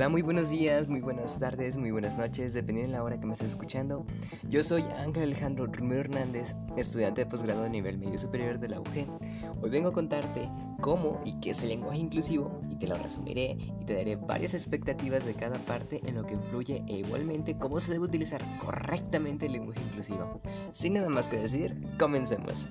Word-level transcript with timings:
Hola, 0.00 0.08
muy 0.08 0.22
buenos 0.22 0.48
días, 0.48 0.88
muy 0.88 1.02
buenas 1.02 1.38
tardes, 1.38 1.76
muy 1.76 1.90
buenas 1.90 2.16
noches, 2.16 2.54
dependiendo 2.54 2.90
de 2.90 2.96
la 2.96 3.04
hora 3.04 3.20
que 3.20 3.26
me 3.26 3.34
estés 3.34 3.48
escuchando. 3.48 4.06
Yo 4.48 4.62
soy 4.62 4.80
Ángel 4.96 5.24
Alejandro 5.24 5.66
Romero 5.66 6.00
Hernández, 6.00 6.54
estudiante 6.78 7.20
de 7.20 7.26
posgrado 7.26 7.64
a 7.64 7.68
nivel 7.68 7.98
medio 7.98 8.16
superior 8.16 8.58
de 8.58 8.70
la 8.70 8.80
UG. 8.80 9.06
Hoy 9.60 9.68
vengo 9.68 9.90
a 9.90 9.92
contarte 9.92 10.48
cómo 10.80 11.18
y 11.26 11.38
qué 11.40 11.50
es 11.50 11.62
el 11.64 11.68
lenguaje 11.68 11.98
inclusivo 11.98 12.62
y 12.70 12.76
te 12.76 12.86
lo 12.86 12.94
resumiré 12.94 13.58
y 13.78 13.84
te 13.84 13.92
daré 13.92 14.16
varias 14.16 14.54
expectativas 14.54 15.26
de 15.26 15.34
cada 15.34 15.58
parte 15.66 16.00
en 16.06 16.14
lo 16.14 16.24
que 16.24 16.32
influye 16.32 16.82
e 16.88 17.00
igualmente 17.00 17.58
cómo 17.58 17.78
se 17.78 17.92
debe 17.92 18.06
utilizar 18.06 18.42
correctamente 18.58 19.44
el 19.44 19.52
lenguaje 19.52 19.82
inclusivo. 19.82 20.40
Sin 20.72 20.94
nada 20.94 21.10
más 21.10 21.28
que 21.28 21.36
decir, 21.36 21.76
comencemos. 21.98 22.68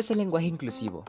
Es 0.00 0.10
el 0.10 0.18
lenguaje 0.18 0.46
inclusivo? 0.46 1.04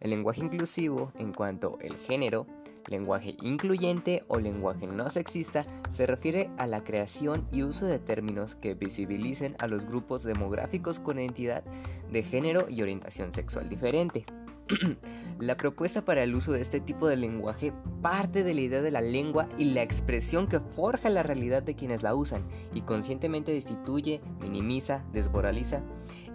El 0.00 0.10
lenguaje 0.10 0.40
inclusivo, 0.40 1.12
en 1.18 1.32
cuanto 1.32 1.78
al 1.82 1.98
género, 1.98 2.46
lenguaje 2.86 3.36
incluyente 3.42 4.22
o 4.28 4.38
lenguaje 4.38 4.86
no 4.86 5.10
sexista, 5.10 5.64
se 5.90 6.06
refiere 6.06 6.48
a 6.56 6.66
la 6.66 6.84
creación 6.84 7.46
y 7.52 7.64
uso 7.64 7.86
de 7.86 7.98
términos 7.98 8.54
que 8.54 8.74
visibilicen 8.74 9.56
a 9.58 9.66
los 9.66 9.86
grupos 9.86 10.22
demográficos 10.22 11.00
con 11.00 11.18
identidad 11.18 11.64
de 12.10 12.22
género 12.22 12.68
y 12.68 12.82
orientación 12.82 13.32
sexual 13.32 13.68
diferente. 13.68 14.24
la 15.40 15.56
propuesta 15.56 16.04
para 16.04 16.22
el 16.22 16.34
uso 16.34 16.52
de 16.52 16.60
este 16.60 16.80
tipo 16.80 17.08
de 17.08 17.16
lenguaje 17.16 17.72
parte 18.00 18.44
de 18.44 18.54
la 18.54 18.60
idea 18.60 18.82
de 18.82 18.92
la 18.92 19.00
lengua 19.00 19.48
y 19.58 19.64
la 19.64 19.82
expresión 19.82 20.46
que 20.46 20.60
forja 20.60 21.10
la 21.10 21.24
realidad 21.24 21.64
de 21.64 21.74
quienes 21.74 22.04
la 22.04 22.14
usan 22.14 22.46
y 22.72 22.82
conscientemente 22.82 23.52
destituye, 23.52 24.20
minimiza, 24.40 25.04
desmoraliza 25.12 25.82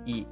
y 0.05 0.27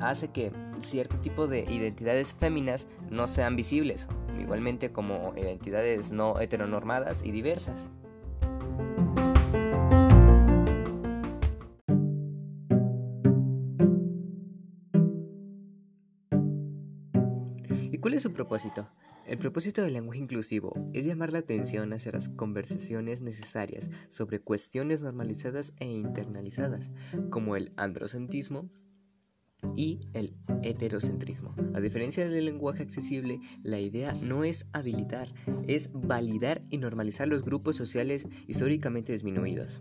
hace 0.00 0.28
que 0.28 0.52
cierto 0.82 1.18
tipo 1.20 1.46
de 1.46 1.60
identidades 1.60 2.34
féminas 2.34 2.88
no 3.10 3.26
sean 3.26 3.56
visibles, 3.56 4.08
igualmente 4.40 4.92
como 4.92 5.32
identidades 5.36 6.10
no 6.10 6.40
heteronormadas 6.40 7.24
y 7.24 7.32
diversas. 7.32 7.90
¿Y 17.90 17.98
cuál 17.98 18.14
es 18.14 18.22
su 18.22 18.32
propósito? 18.32 18.88
El 19.26 19.36
propósito 19.36 19.82
del 19.82 19.92
lenguaje 19.92 20.20
inclusivo 20.20 20.72
es 20.94 21.04
llamar 21.04 21.32
la 21.34 21.40
atención 21.40 21.92
hacia 21.92 22.12
las 22.12 22.30
conversaciones 22.30 23.20
necesarias 23.20 23.90
sobre 24.08 24.40
cuestiones 24.40 25.02
normalizadas 25.02 25.74
e 25.80 25.84
internalizadas, 25.84 26.90
como 27.28 27.56
el 27.56 27.70
androcentismo, 27.76 28.70
y 29.74 30.00
el 30.12 30.34
heterocentrismo. 30.62 31.54
A 31.74 31.80
diferencia 31.80 32.28
del 32.28 32.44
lenguaje 32.44 32.82
accesible, 32.82 33.40
la 33.62 33.78
idea 33.78 34.14
no 34.22 34.44
es 34.44 34.66
habilitar, 34.72 35.32
es 35.66 35.90
validar 35.92 36.60
y 36.70 36.78
normalizar 36.78 37.28
los 37.28 37.44
grupos 37.44 37.76
sociales 37.76 38.26
históricamente 38.46 39.12
disminuidos. 39.12 39.80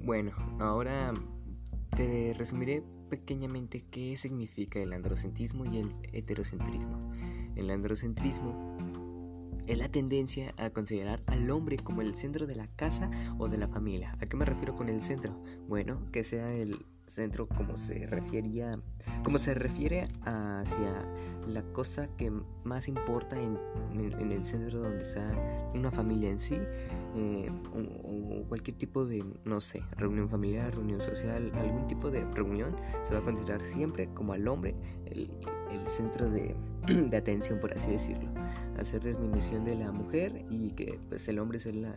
Bueno, 0.00 0.32
ahora 0.58 1.12
te 1.96 2.32
resumiré 2.32 2.82
pequeñamente 3.10 3.84
qué 3.90 4.16
significa 4.16 4.80
el 4.80 4.92
androcentrismo 4.92 5.64
y 5.70 5.78
el 5.78 5.94
heterocentrismo. 6.12 7.12
El 7.56 7.70
androcentrismo 7.70 8.67
es 9.68 9.78
la 9.78 9.88
tendencia 9.88 10.54
a 10.56 10.70
considerar 10.70 11.22
al 11.26 11.50
hombre 11.50 11.76
como 11.76 12.00
el 12.00 12.14
centro 12.14 12.46
de 12.46 12.56
la 12.56 12.66
casa 12.68 13.10
o 13.38 13.48
de 13.48 13.58
la 13.58 13.68
familia. 13.68 14.16
¿A 14.20 14.26
qué 14.26 14.36
me 14.36 14.46
refiero 14.46 14.74
con 14.74 14.88
el 14.88 15.02
centro? 15.02 15.38
Bueno, 15.68 16.00
que 16.10 16.24
sea 16.24 16.52
el 16.52 16.86
centro 17.06 17.48
como 17.48 17.76
se 17.78 18.06
refería, 18.06 18.80
como 19.24 19.38
se 19.38 19.54
refiere 19.54 20.04
hacia 20.22 21.06
la 21.46 21.62
cosa 21.72 22.08
que 22.16 22.30
más 22.64 22.88
importa 22.88 23.40
en, 23.40 23.58
el 23.98 24.44
centro 24.44 24.80
donde 24.80 25.02
está 25.02 25.34
una 25.74 25.90
familia 25.90 26.30
en 26.30 26.40
sí, 26.40 26.58
eh, 27.16 27.50
o, 27.74 28.44
cualquier 28.48 28.76
tipo 28.76 29.04
de, 29.04 29.24
no 29.44 29.60
sé, 29.60 29.82
reunión 29.96 30.28
familiar, 30.28 30.74
reunión 30.74 31.00
social, 31.00 31.50
algún 31.56 31.86
tipo 31.86 32.10
de 32.10 32.24
reunión, 32.32 32.76
se 33.02 33.14
va 33.14 33.20
a 33.20 33.22
considerar 33.22 33.62
siempre 33.62 34.08
como 34.14 34.32
al 34.32 34.46
hombre 34.48 34.74
el, 35.06 35.30
el 35.70 35.86
centro 35.86 36.30
de, 36.30 36.54
de 37.10 37.16
atención, 37.16 37.60
por 37.60 37.74
así 37.74 37.90
decirlo 37.90 38.28
hacer 38.78 39.02
disminución 39.02 39.64
de 39.64 39.74
la 39.74 39.92
mujer 39.92 40.44
y 40.50 40.70
que 40.70 40.98
pues 41.08 41.28
el 41.28 41.38
hombre 41.38 41.58
es 41.58 41.66
la, 41.66 41.94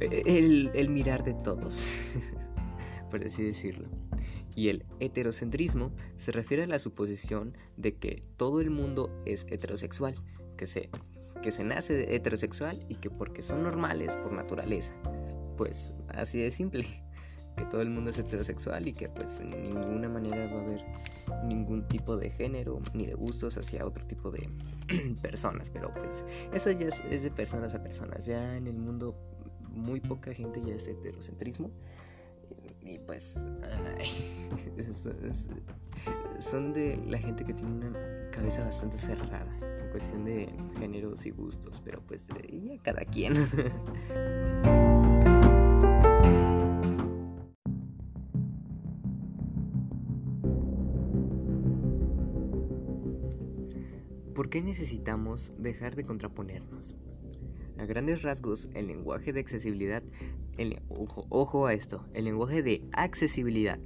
el, 0.00 0.70
el 0.74 0.88
mirar 0.90 1.22
de 1.24 1.34
todos, 1.34 1.82
por 3.10 3.24
así 3.24 3.42
decirlo. 3.42 3.88
Y 4.54 4.68
el 4.68 4.84
heterocentrismo 4.98 5.92
se 6.16 6.32
refiere 6.32 6.64
a 6.64 6.66
la 6.66 6.78
suposición 6.78 7.56
de 7.76 7.94
que 7.94 8.20
todo 8.36 8.60
el 8.60 8.70
mundo 8.70 9.10
es 9.24 9.46
heterosexual, 9.48 10.16
que 10.56 10.66
se, 10.66 10.90
que 11.42 11.52
se 11.52 11.62
nace 11.62 12.14
heterosexual 12.14 12.84
y 12.88 12.96
que 12.96 13.08
porque 13.08 13.42
son 13.42 13.62
normales 13.62 14.16
por 14.16 14.32
naturaleza. 14.32 14.94
Pues 15.56 15.92
así 16.08 16.38
de 16.38 16.50
simple 16.50 16.86
que 17.58 17.64
todo 17.64 17.82
el 17.82 17.90
mundo 17.90 18.10
es 18.10 18.18
heterosexual 18.18 18.86
y 18.86 18.92
que 18.92 19.08
pues 19.08 19.40
en 19.40 19.50
ninguna 19.50 20.08
manera 20.08 20.46
va 20.46 20.60
a 20.60 20.64
haber 20.64 20.84
ningún 21.44 21.86
tipo 21.88 22.16
de 22.16 22.30
género 22.30 22.80
ni 22.94 23.04
de 23.06 23.14
gustos 23.14 23.58
hacia 23.58 23.84
otro 23.84 24.06
tipo 24.06 24.30
de 24.30 24.48
personas, 25.22 25.70
pero 25.70 25.92
pues 25.92 26.24
eso 26.52 26.70
ya 26.70 26.86
es, 26.86 27.22
de 27.22 27.30
personas 27.30 27.74
a 27.74 27.82
personas, 27.82 28.26
ya 28.26 28.56
en 28.56 28.66
el 28.68 28.78
mundo 28.78 29.16
muy 29.68 30.00
poca 30.00 30.32
gente 30.32 30.62
ya 30.64 30.74
es 30.74 30.88
heterocentrismo 30.88 31.70
y 32.82 32.98
pues 33.00 33.34
son 36.38 36.72
de 36.72 36.96
la 37.04 37.18
gente 37.18 37.44
que 37.44 37.52
tiene 37.52 37.70
una 37.70 38.30
cabeza 38.30 38.64
bastante 38.64 38.96
cerrada 38.96 39.52
en 39.82 39.90
cuestión 39.90 40.24
de 40.24 40.48
géneros 40.78 41.26
y 41.26 41.30
gustos, 41.30 41.82
pero 41.84 42.00
pues 42.06 42.28
ya 42.28 42.82
cada 42.82 43.04
quien. 43.04 43.34
¿Por 54.38 54.50
qué 54.50 54.62
necesitamos 54.62 55.50
dejar 55.58 55.96
de 55.96 56.04
contraponernos? 56.04 56.94
A 57.76 57.86
grandes 57.86 58.22
rasgos, 58.22 58.68
el 58.72 58.86
lenguaje 58.86 59.32
de 59.32 59.40
accesibilidad, 59.40 60.04
ojo, 60.90 61.26
ojo 61.28 61.66
a 61.66 61.74
esto, 61.74 62.06
el 62.14 62.26
lenguaje 62.26 62.62
de 62.62 62.84
accesibilidad 62.92 63.80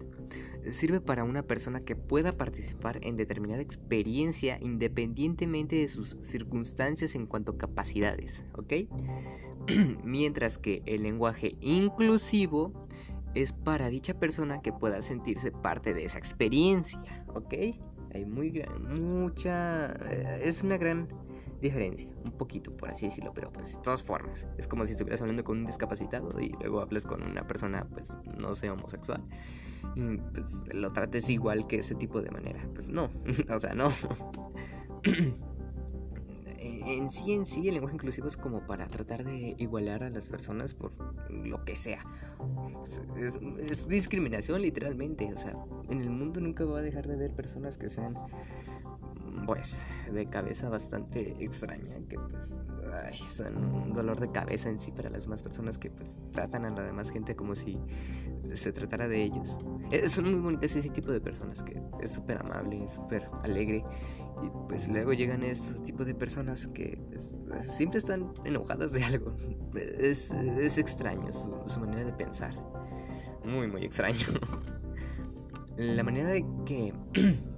sirve 0.71 1.01
para 1.01 1.25
una 1.25 1.43
persona 1.43 1.81
que 1.81 1.97
pueda 1.97 2.33
participar 2.33 2.99
en 3.01 3.17
determinada 3.17 3.63
experiencia 3.63 4.59
independientemente 4.61 5.77
de 5.77 5.89
sus 5.89 6.19
circunstancias 6.21 7.15
en 7.15 7.25
cuanto 7.25 7.53
a 7.53 7.57
capacidades, 7.57 8.45
¿ok? 8.53 8.75
Mientras 10.05 10.59
que 10.59 10.83
el 10.85 11.05
lenguaje 11.05 11.57
inclusivo 11.63 12.75
es 13.35 13.55
para 13.55 13.89
dicha 13.89 14.13
persona 14.13 14.61
que 14.61 14.75
pueda 14.75 15.01
sentirse 15.01 15.51
parte 15.51 15.95
de 15.95 16.05
esa 16.05 16.19
experiencia, 16.19 17.01
¿ok? 17.29 17.55
Hay 18.15 18.25
muy 18.25 18.51
gran, 18.51 19.01
mucha, 19.01 19.93
eh, 20.11 20.41
es 20.45 20.63
una 20.63 20.77
gran 20.77 21.09
diferencia, 21.61 22.09
un 22.25 22.33
poquito 22.33 22.77
por 22.77 22.91
así 22.91 23.07
decirlo, 23.07 23.33
pero 23.35 23.53
pues 23.53 23.77
de 23.77 23.83
todas 23.83 24.03
formas, 24.03 24.47
es 24.59 24.67
como 24.67 24.85
si 24.85 24.93
estuvieras 24.93 25.21
hablando 25.21 25.45
con 25.45 25.59
un 25.59 25.65
discapacitado 25.65 26.29
y 26.41 26.51
luego 26.61 26.81
hablas 26.81 27.07
con 27.07 27.23
una 27.23 27.47
persona 27.47 27.87
pues 27.89 28.17
no 28.39 28.55
sé 28.55 28.69
homosexual 28.69 29.23
y 29.95 30.17
pues 30.17 30.65
lo 30.73 30.93
trates 30.93 31.31
igual 31.31 31.67
que 31.67 31.79
ese 31.79 31.95
tipo 31.95 32.21
de 32.21 32.31
manera, 32.31 32.61
pues 32.75 32.89
no, 32.89 33.11
o 33.49 33.59
sea, 33.59 33.75
no. 33.75 33.91
en 36.87 37.11
sí, 37.11 37.33
en 37.33 37.47
sí, 37.47 37.67
el 37.69 37.75
lenguaje 37.75 37.97
inclusivo 37.97 38.27
es 38.27 38.37
como 38.37 38.67
para 38.67 38.87
tratar 38.87 39.25
de 39.25 39.55
igualar 39.59 40.05
a 40.05 40.11
las 40.11 40.29
personas 40.29 40.75
por 40.75 40.93
lo 41.31 41.65
que 41.65 41.77
sea. 41.77 42.05
Es, 43.17 43.89
discriminación 43.89 44.63
literalmente. 44.63 45.33
O 45.33 45.37
sea, 45.37 45.57
en 45.89 46.01
el 46.01 46.11
mundo 46.11 46.41
nunca 46.41 46.65
va 46.65 46.79
a 46.79 46.83
dejar 46.83 47.07
de 47.07 47.15
haber 47.15 47.35
personas 47.35 47.79
que 47.79 47.91
sean, 47.91 48.17
pues, 49.47 49.79
de 50.13 50.27
cabeza 50.27 50.69
bastante 50.69 51.37
extraña, 51.43 51.95
que 52.09 52.19
pues 52.19 52.55
son 53.29 53.57
un 53.57 53.93
dolor 53.93 54.21
de 54.21 54.31
cabeza 54.31 54.69
en 54.69 54.79
sí 54.79 54.93
para 54.93 55.11
las 55.11 55.25
demás 55.25 55.43
personas 55.43 55.79
que 55.79 55.91
pues 55.91 56.19
tratan 56.31 56.65
a 56.65 56.71
la 56.71 56.83
demás 56.83 57.11
gente 57.11 57.35
como 57.35 57.55
si 57.55 57.79
se 58.53 58.73
tratara 58.73 59.09
de 59.09 59.23
ellos. 59.23 59.59
Eh, 59.91 60.09
son 60.09 60.31
muy 60.31 60.41
bonitas 60.41 60.75
ese 60.77 60.89
tipo 60.91 61.13
de 61.13 61.21
personas 61.21 61.63
que 61.63 61.81
es 62.01 62.11
súper 62.11 62.39
amable, 62.39 62.87
súper 62.89 63.29
alegre. 63.43 63.85
Y 64.43 64.51
pues 64.69 64.89
luego 64.89 65.13
llegan 65.13 65.43
estos 65.43 65.83
tipos 65.83 66.07
de 66.07 66.15
personas 66.15 66.67
que 66.69 66.99
pues, 67.09 67.39
siempre 67.77 67.99
están 67.99 68.33
enojadas 68.45 68.93
de 68.93 69.05
algo. 69.05 69.35
Es, 69.75 70.31
es 70.31 70.79
extraño 70.79 71.33
su, 71.33 71.55
su 71.67 71.81
manera 71.81 72.05
de 72.05 72.13
pensar. 72.13 72.55
Muy, 73.45 73.67
muy 73.69 73.85
extraño. 73.85 74.27
La 75.77 76.03
manera 76.03 76.29
de 76.29 76.45
que 76.67 76.93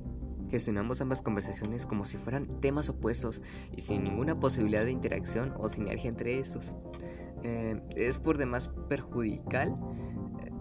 gestionamos 0.54 1.00
ambas 1.00 1.20
conversaciones 1.20 1.84
como 1.84 2.04
si 2.04 2.16
fueran 2.16 2.60
temas 2.60 2.88
opuestos 2.88 3.42
y 3.76 3.80
sin 3.80 4.04
ninguna 4.04 4.38
posibilidad 4.38 4.84
de 4.84 4.92
interacción 4.92 5.52
o 5.58 5.68
sinergia 5.68 6.08
entre 6.08 6.38
estos. 6.38 6.74
Eh, 7.42 7.80
es 7.96 8.18
por 8.18 8.38
demás 8.38 8.70
perjudicial 8.88 9.76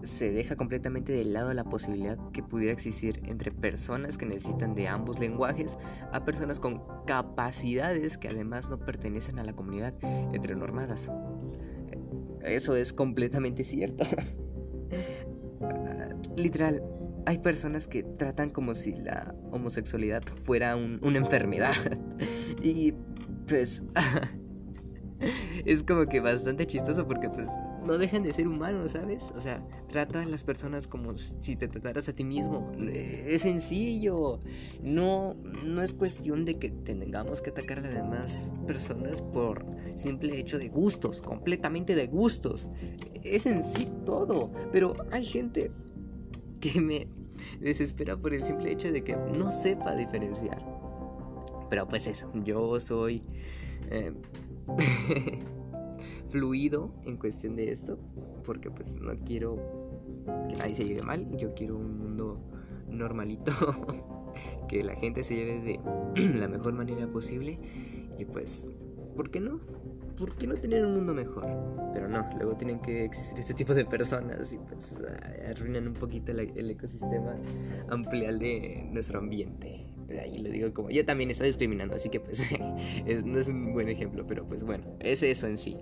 se 0.02 0.32
deja 0.32 0.56
completamente 0.56 1.12
de 1.12 1.24
lado 1.24 1.54
la 1.54 1.62
posibilidad 1.62 2.18
que 2.32 2.42
pudiera 2.42 2.72
existir 2.72 3.22
entre 3.24 3.52
personas 3.52 4.18
que 4.18 4.26
necesitan 4.26 4.74
de 4.74 4.88
ambos 4.88 5.20
lenguajes 5.20 5.78
a 6.12 6.24
personas 6.24 6.58
con 6.58 6.82
capacidades 7.06 8.18
que 8.18 8.28
además 8.28 8.68
no 8.68 8.78
pertenecen 8.78 9.38
a 9.38 9.44
la 9.44 9.54
comunidad 9.54 9.94
heteronormadas. 10.32 11.08
Eso 12.42 12.74
es 12.74 12.92
completamente 12.92 13.62
cierto. 13.62 14.04
Literal, 16.36 16.82
hay 17.26 17.38
personas 17.38 17.88
que 17.88 18.02
tratan 18.02 18.50
como 18.50 18.74
si 18.74 18.94
la 18.94 19.34
homosexualidad 19.50 20.22
fuera 20.44 20.76
una 20.76 21.18
enfermedad. 21.18 21.74
y 22.62 22.92
pues... 23.46 23.82
es 25.64 25.82
como 25.82 26.06
que 26.06 26.20
bastante 26.20 26.66
chistoso 26.66 27.06
porque 27.06 27.30
pues 27.30 27.48
no 27.86 27.98
dejan 27.98 28.22
de 28.22 28.32
ser 28.32 28.48
humanos, 28.48 28.92
¿sabes? 28.92 29.32
O 29.36 29.40
sea, 29.40 29.56
trata 29.88 30.22
a 30.22 30.24
las 30.24 30.42
personas 30.42 30.88
como 30.88 31.16
si 31.16 31.56
te 31.56 31.68
trataras 31.68 32.08
a 32.08 32.14
ti 32.14 32.24
mismo. 32.24 32.72
Es 32.78 33.42
sencillo. 33.42 34.40
No, 34.82 35.34
no 35.64 35.82
es 35.82 35.94
cuestión 35.94 36.44
de 36.44 36.58
que 36.58 36.70
tengamos 36.70 37.40
que 37.40 37.50
atacar 37.50 37.78
a 37.78 37.82
las 37.82 37.94
demás 37.94 38.52
personas 38.66 39.22
por 39.22 39.66
simple 39.96 40.38
hecho 40.38 40.58
de 40.58 40.68
gustos, 40.68 41.20
completamente 41.20 41.94
de 41.94 42.06
gustos. 42.06 42.68
Es 43.22 43.46
en 43.46 43.62
sí 43.62 43.88
todo. 44.06 44.50
Pero 44.72 44.94
hay 45.10 45.24
gente 45.24 45.70
que 46.72 46.80
me 46.80 47.08
desespera 47.60 48.16
por 48.16 48.32
el 48.32 48.44
simple 48.44 48.72
hecho 48.72 48.90
de 48.90 49.04
que 49.04 49.16
no 49.16 49.50
sepa 49.50 49.94
diferenciar. 49.94 50.64
Pero 51.68 51.88
pues 51.88 52.06
eso, 52.06 52.30
yo 52.44 52.80
soy... 52.80 53.22
Eh, 53.90 54.12
fluido 56.34 56.90
en 57.04 57.16
cuestión 57.16 57.54
de 57.54 57.70
esto, 57.70 57.96
porque 58.44 58.68
pues 58.68 58.96
no 59.00 59.14
quiero 59.24 59.56
que 60.48 60.56
nadie 60.56 60.74
se 60.74 60.84
lleve 60.84 61.02
mal, 61.02 61.36
yo 61.36 61.54
quiero 61.54 61.76
un 61.76 61.96
mundo 61.96 62.40
normalito, 62.88 63.52
que 64.68 64.82
la 64.82 64.96
gente 64.96 65.22
se 65.22 65.36
lleve 65.36 65.60
de 65.60 66.30
la 66.40 66.48
mejor 66.48 66.72
manera 66.72 67.06
posible 67.06 67.60
y 68.18 68.24
pues, 68.24 68.66
¿por 69.14 69.30
qué 69.30 69.38
no? 69.38 69.60
¿Por 70.16 70.36
qué 70.36 70.46
no 70.46 70.54
tener 70.54 70.84
un 70.86 70.94
mundo 70.94 71.12
mejor? 71.12 71.44
Pero 71.92 72.08
no, 72.08 72.28
luego 72.36 72.56
tienen 72.56 72.80
que 72.80 73.04
existir 73.04 73.38
este 73.40 73.54
tipo 73.54 73.74
de 73.74 73.84
personas 73.84 74.52
y 74.52 74.58
pues 74.58 74.96
arruinan 75.50 75.88
un 75.88 75.94
poquito 75.94 76.30
el, 76.30 76.70
ecosistema 76.70 77.36
amplial 77.88 78.38
de 78.38 78.88
nuestro 78.92 79.18
ambiente. 79.18 79.86
Ahí 80.22 80.38
lo 80.38 80.50
digo 80.50 80.72
como 80.72 80.90
yo 80.90 81.04
también 81.04 81.30
estoy 81.30 81.48
discriminando, 81.48 81.96
así 81.96 82.10
que 82.10 82.20
pues 82.20 82.42
no 83.24 83.38
es 83.38 83.48
un 83.48 83.72
buen 83.72 83.88
ejemplo, 83.88 84.24
pero 84.26 84.46
pues 84.46 84.62
bueno, 84.62 84.84
es 85.00 85.22
eso 85.22 85.48
en 85.48 85.58
sí. 85.58 85.78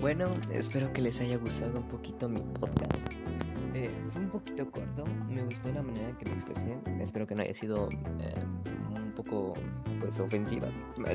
Bueno, 0.00 0.28
espero 0.52 0.92
que 0.92 1.00
les 1.00 1.20
haya 1.20 1.36
gustado 1.36 1.78
un 1.78 1.88
poquito 1.88 2.28
mi 2.28 2.40
podcast. 2.40 3.21
Eh, 3.74 3.90
fue 4.08 4.22
un 4.22 4.30
poquito 4.30 4.70
corto, 4.70 5.06
me 5.06 5.42
gustó 5.44 5.72
la 5.72 5.82
manera 5.82 6.10
en 6.10 6.16
que 6.16 6.26
me 6.26 6.32
expresé. 6.32 6.76
Espero 7.00 7.26
que 7.26 7.34
no 7.34 7.42
haya 7.42 7.54
sido 7.54 7.88
eh, 8.20 8.34
un 8.94 9.12
poco 9.12 9.54
pues 10.00 10.20
ofensiva. 10.20 10.68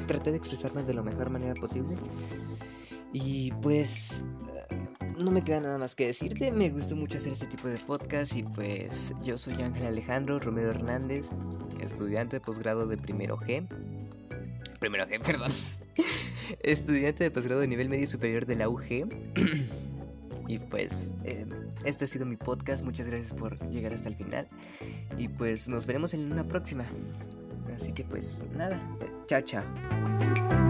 Traté 0.08 0.32
de 0.32 0.38
expresarme 0.38 0.84
de 0.84 0.94
la 0.94 1.04
mejor 1.04 1.30
manera 1.30 1.54
posible. 1.54 1.96
Y 3.14 3.52
pues 3.62 4.24
no 5.18 5.32
me 5.32 5.42
queda 5.42 5.62
nada 5.62 5.78
más 5.78 5.96
que 5.96 6.08
decirte. 6.08 6.52
Me 6.52 6.70
gustó 6.70 6.96
mucho 6.96 7.18
hacer 7.18 7.34
este 7.34 7.48
tipo 7.48 7.68
de 7.68 7.78
podcast 7.78 8.36
y 8.36 8.44
pues 8.44 9.14
yo 9.24 9.38
soy 9.38 9.62
Ángel 9.62 9.88
Alejandro 9.88 10.40
Romero 10.40 10.72
Hernández, 10.72 11.30
estudiante 11.80 12.38
de 12.38 12.42
posgrado 12.42 12.88
de 12.88 12.98
primero 12.98 13.38
G. 13.38 13.68
Primero 14.80 15.08
G, 15.08 15.20
perdón. 15.26 15.52
estudiante 16.62 17.24
de 17.24 17.32
posgrado 17.32 17.62
de 17.62 17.68
nivel 17.68 17.90
medio 17.90 18.08
superior 18.08 18.46
de 18.46 18.56
la 18.56 18.70
UG. 18.70 19.10
y 20.48 20.60
pues 20.60 21.14
em, 21.24 21.50
este 21.86 22.06
ha 22.06 22.08
sido 22.08 22.26
mi 22.26 22.38
podcast. 22.38 22.84
Muchas 22.84 23.08
gracias 23.08 23.34
por 23.34 23.58
llegar 23.70 23.94
hasta 23.94 24.10
el 24.10 24.16
final. 24.16 24.48
Y 25.18 25.28
pues 25.28 25.68
nos 25.68 25.86
veremos 25.86 26.14
en 26.14 26.32
una 26.32 26.48
próxima. 26.48 26.86
Así 27.76 27.92
que 27.94 28.04
pues 28.04 28.40
nada. 28.56 28.80
Chao, 29.28 29.42
chao. 29.42 30.67